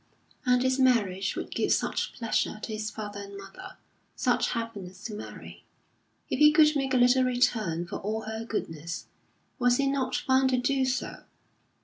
And 0.47 0.63
his 0.63 0.79
marriage 0.79 1.35
would 1.35 1.51
give 1.53 1.71
such 1.71 2.13
pleasure 2.13 2.57
to 2.63 2.73
his 2.73 2.89
father 2.89 3.19
and 3.21 3.37
mother, 3.37 3.77
such 4.15 4.49
happiness 4.53 5.03
to 5.03 5.13
Mary. 5.13 5.63
If 6.27 6.39
he 6.39 6.51
could 6.51 6.75
make 6.75 6.95
a 6.95 6.97
little 6.97 7.23
return 7.23 7.85
for 7.85 7.97
all 7.97 8.21
her 8.21 8.43
goodness, 8.43 9.05
was 9.59 9.77
he 9.77 9.85
not 9.85 10.23
bound 10.27 10.49
to 10.49 10.57
do 10.57 10.85
so? 10.85 11.19